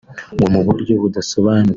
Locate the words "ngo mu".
0.33-0.61